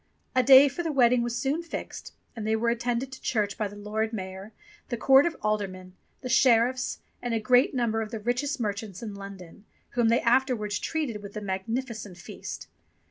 [0.35, 3.67] A day for the wedding was soon fixed; and they were attended to church by
[3.67, 4.51] the Lord Mayor,
[4.89, 9.13] the court of aldermen, the sheriffs, and a great number of the richest merchants in
[9.13, 12.67] London, whom they afterwards treated with a magnificent feast.